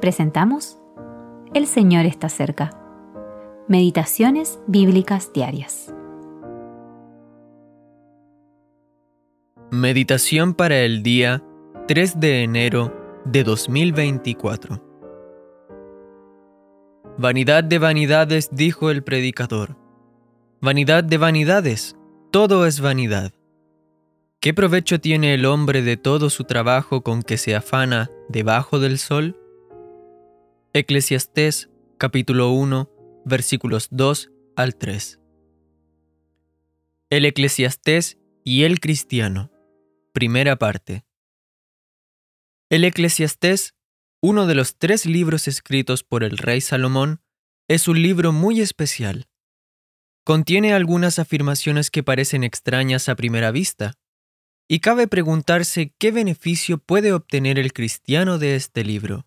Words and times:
presentamos 0.00 0.78
El 1.54 1.66
Señor 1.66 2.06
está 2.06 2.28
cerca. 2.28 2.70
Meditaciones 3.68 4.60
Bíblicas 4.66 5.32
Diarias. 5.32 5.92
Meditación 9.70 10.54
para 10.54 10.78
el 10.80 11.02
día 11.02 11.42
3 11.88 12.20
de 12.20 12.42
enero 12.42 13.22
de 13.24 13.42
2024. 13.42 14.82
Vanidad 17.18 17.64
de 17.64 17.78
vanidades, 17.78 18.50
dijo 18.52 18.90
el 18.90 19.02
predicador. 19.02 19.76
Vanidad 20.60 21.02
de 21.02 21.18
vanidades, 21.18 21.96
todo 22.30 22.66
es 22.66 22.80
vanidad. 22.80 23.32
¿Qué 24.40 24.54
provecho 24.54 25.00
tiene 25.00 25.34
el 25.34 25.46
hombre 25.46 25.82
de 25.82 25.96
todo 25.96 26.30
su 26.30 26.44
trabajo 26.44 27.02
con 27.02 27.22
que 27.22 27.38
se 27.38 27.56
afana 27.56 28.10
debajo 28.28 28.78
del 28.78 28.98
sol? 28.98 29.36
Eclesiastés 30.78 31.70
capítulo 31.96 32.50
1 32.50 33.22
versículos 33.24 33.88
2 33.92 34.30
al 34.56 34.76
3. 34.76 35.18
El 37.08 37.24
Eclesiastés 37.24 38.18
y 38.44 38.64
el 38.64 38.78
cristiano. 38.78 39.50
Primera 40.12 40.56
parte. 40.56 41.06
El 42.68 42.84
Eclesiastés, 42.84 43.74
uno 44.20 44.46
de 44.46 44.54
los 44.54 44.76
tres 44.76 45.06
libros 45.06 45.48
escritos 45.48 46.04
por 46.04 46.22
el 46.22 46.36
rey 46.36 46.60
Salomón, 46.60 47.22
es 47.68 47.88
un 47.88 48.02
libro 48.02 48.32
muy 48.32 48.60
especial. 48.60 49.30
Contiene 50.24 50.74
algunas 50.74 51.18
afirmaciones 51.18 51.90
que 51.90 52.02
parecen 52.02 52.44
extrañas 52.44 53.08
a 53.08 53.16
primera 53.16 53.50
vista, 53.50 53.94
y 54.68 54.80
cabe 54.80 55.08
preguntarse 55.08 55.94
qué 55.96 56.10
beneficio 56.10 56.76
puede 56.76 57.14
obtener 57.14 57.58
el 57.58 57.72
cristiano 57.72 58.36
de 58.36 58.56
este 58.56 58.84
libro. 58.84 59.26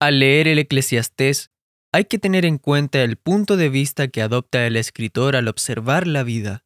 Al 0.00 0.18
leer 0.18 0.48
el 0.48 0.58
Eclesiastés, 0.58 1.50
hay 1.92 2.06
que 2.06 2.18
tener 2.18 2.46
en 2.46 2.56
cuenta 2.56 3.02
el 3.02 3.18
punto 3.18 3.58
de 3.58 3.68
vista 3.68 4.08
que 4.08 4.22
adopta 4.22 4.66
el 4.66 4.76
escritor 4.76 5.36
al 5.36 5.46
observar 5.46 6.06
la 6.06 6.22
vida. 6.22 6.64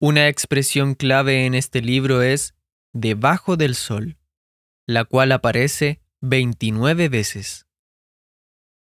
Una 0.00 0.28
expresión 0.28 0.94
clave 0.94 1.44
en 1.44 1.54
este 1.54 1.82
libro 1.82 2.22
es 2.22 2.54
debajo 2.92 3.56
del 3.56 3.74
sol, 3.74 4.16
la 4.86 5.04
cual 5.04 5.32
aparece 5.32 6.02
29 6.20 7.08
veces. 7.08 7.66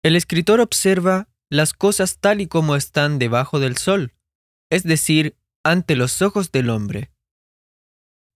El 0.03 0.17
escritor 0.17 0.59
observa 0.59 1.29
las 1.49 1.71
cosas 1.71 2.19
tal 2.19 2.41
y 2.41 2.47
como 2.47 2.75
están 2.75 3.19
debajo 3.19 3.61
del 3.61 3.77
sol, 3.77 4.15
es 4.69 4.83
decir, 4.83 5.37
ante 5.63 5.95
los 5.95 6.21
ojos 6.21 6.51
del 6.51 6.69
hombre. 6.69 7.11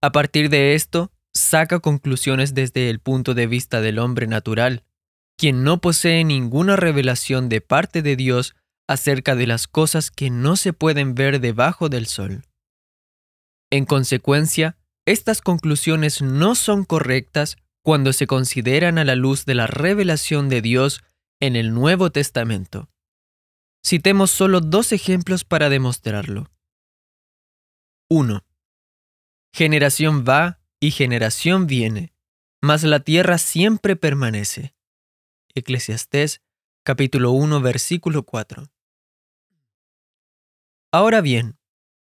A 0.02 0.14
partir 0.14 0.50
de 0.50 0.76
esto, 0.76 1.12
saca 1.34 1.82
conclusiones 1.82 2.54
desde 2.54 2.90
el 2.90 3.00
punto 3.00 3.34
de 3.34 3.48
vista 3.48 3.82
del 3.82 4.00
hombre 4.00 4.28
natural, 4.28 4.86
quien 5.38 5.64
no 5.64 5.82
posee 5.82 6.24
ninguna 6.24 6.76
revelación 6.76 7.50
de 7.50 7.62
parte 7.62 8.02
de 8.02 8.16
Dios 8.16 8.56
acerca 8.88 9.36
de 9.36 9.48
las 9.48 9.68
cosas 9.68 10.12
que 10.12 10.30
no 10.30 10.56
se 10.56 10.74
pueden 10.74 11.16
ver 11.16 11.40
debajo 11.40 11.90
del 11.90 12.08
sol. 12.08 12.44
En 13.72 13.86
consecuencia, 13.86 14.78
estas 15.06 15.42
conclusiones 15.42 16.22
no 16.22 16.56
son 16.56 16.86
correctas 16.86 17.58
cuando 17.84 18.14
se 18.14 18.28
consideran 18.28 18.98
a 18.98 19.04
la 19.04 19.16
luz 19.16 19.46
de 19.46 19.56
la 19.56 19.68
revelación 19.68 20.48
de 20.48 20.62
Dios 20.62 21.04
en 21.42 21.56
el 21.56 21.74
Nuevo 21.74 22.12
Testamento. 22.12 22.90
Citemos 23.86 24.32
solo 24.32 24.62
dos 24.62 24.94
ejemplos 24.94 25.44
para 25.44 25.70
demostrarlo. 25.70 26.50
1. 28.10 28.46
Generación 29.54 30.24
va 30.28 30.62
y 30.80 30.92
generación 30.92 31.68
viene, 31.68 32.14
mas 32.62 32.84
la 32.84 33.02
tierra 33.02 33.38
siempre 33.38 33.96
permanece. 33.96 34.73
Eclesiastés 35.56 36.42
capítulo 36.84 37.30
1 37.30 37.62
versículo 37.62 38.24
4. 38.24 38.72
Ahora 40.92 41.22
bien, 41.22 41.60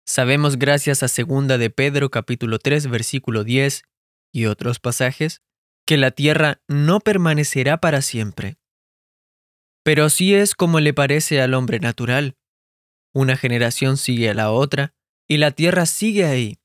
sabemos 0.07 0.59
gracias 0.59 1.03
a 1.03 1.09
segunda 1.09 1.59
de 1.59 1.69
Pedro 1.69 2.11
capítulo 2.11 2.59
3 2.59 2.87
versículo 2.87 3.45
10 3.45 3.83
y 4.33 4.47
otros 4.47 4.79
pasajes 4.79 5.43
que 5.85 5.99
la 5.99 6.13
tierra 6.13 6.63
no 6.67 7.01
permanecerá 7.01 7.79
para 7.79 8.01
siempre. 8.01 8.57
Pero 9.83 10.07
así 10.07 10.35
es 10.35 10.55
como 10.55 10.81
le 10.81 10.95
parece 10.95 11.43
al 11.43 11.53
hombre 11.53 11.79
natural. 11.79 12.39
Una 13.13 13.37
generación 13.37 13.99
sigue 13.99 14.31
a 14.31 14.35
la 14.35 14.51
otra 14.51 14.95
y 15.29 15.37
la 15.37 15.51
tierra 15.51 15.85
sigue 15.85 16.25
ahí. 16.25 16.59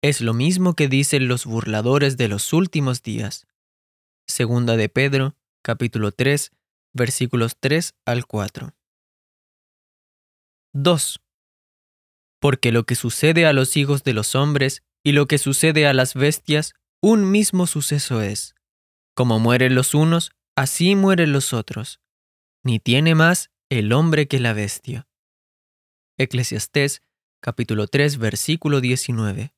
Es 0.00 0.20
lo 0.20 0.32
mismo 0.32 0.74
que 0.74 0.86
dicen 0.86 1.26
los 1.26 1.44
burladores 1.44 2.16
de 2.16 2.28
los 2.28 2.52
últimos 2.52 3.02
días. 3.02 3.48
Segunda 4.28 4.76
de 4.76 4.88
Pedro 4.88 5.34
capítulo 5.62 6.12
3, 6.12 6.50
versículos 6.92 7.56
3 7.60 7.94
al 8.06 8.26
4. 8.26 8.74
2. 10.72 11.20
Porque 12.40 12.72
lo 12.72 12.84
que 12.84 12.94
sucede 12.94 13.46
a 13.46 13.52
los 13.52 13.76
hijos 13.76 14.02
de 14.02 14.14
los 14.14 14.34
hombres 14.34 14.82
y 15.04 15.12
lo 15.12 15.26
que 15.26 15.38
sucede 15.38 15.86
a 15.86 15.94
las 15.94 16.14
bestias, 16.14 16.74
un 17.02 17.30
mismo 17.30 17.66
suceso 17.66 18.22
es. 18.22 18.54
Como 19.14 19.38
mueren 19.38 19.74
los 19.74 19.94
unos, 19.94 20.32
así 20.56 20.94
mueren 20.94 21.32
los 21.32 21.52
otros. 21.52 22.00
Ni 22.64 22.78
tiene 22.78 23.14
más 23.14 23.50
el 23.70 23.92
hombre 23.92 24.28
que 24.28 24.40
la 24.40 24.52
bestia. 24.52 25.08
Eclesiastés 26.18 27.02
capítulo 27.40 27.86
3 27.86 28.18
versículo 28.18 28.80
19. 28.80 29.54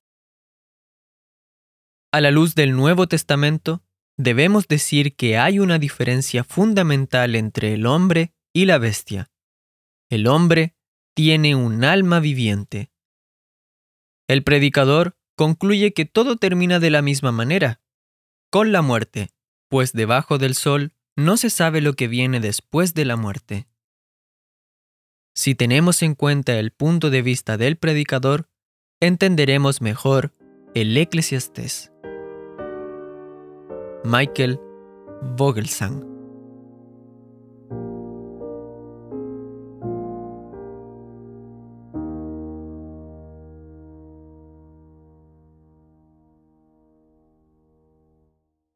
A 2.13 2.21
la 2.21 2.31
luz 2.31 2.55
del 2.55 2.73
Nuevo 2.73 3.09
Testamento, 3.09 3.83
debemos 4.23 4.69
decir 4.69 5.15
que 5.17 5.37
hay 5.37 5.59
una 5.59 5.79
diferencia 5.79 6.45
fundamental 6.45 7.35
entre 7.35 7.75
el 7.75 7.87
hombre 7.87 8.33
y 8.53 8.65
la 8.67 8.79
bestia. 8.79 9.31
El 10.09 10.27
hombre 10.27 10.75
tiene 11.15 11.55
un 11.55 11.85
alma 11.85 12.21
viviente. 12.21 12.91
El 14.29 14.43
predicador 14.45 15.17
concluye 15.37 15.93
que 15.93 16.05
todo 16.05 16.37
termina 16.37 16.79
de 16.79 16.91
la 16.91 17.03
misma 17.03 17.33
manera, 17.33 17.81
con 18.51 18.71
la 18.73 18.83
muerte, 18.83 19.31
pues 19.69 19.93
debajo 19.93 20.39
del 20.39 20.55
sol 20.55 20.93
no 21.17 21.37
se 21.37 21.51
sabe 21.51 21.81
lo 21.81 21.95
que 21.95 22.09
viene 22.09 22.41
después 22.41 22.95
de 22.95 23.05
la 23.05 23.17
muerte. 23.17 23.67
Si 25.35 25.55
tenemos 25.55 26.03
en 26.03 26.15
cuenta 26.15 26.59
el 26.59 26.71
punto 26.71 27.09
de 27.09 27.23
vista 27.23 27.57
del 27.57 27.77
predicador, 27.77 28.51
entenderemos 29.01 29.81
mejor 29.81 30.35
el 30.75 30.97
eclesiastés. 30.97 31.93
Michael 34.05 34.59
Vogelsang. 35.37 36.12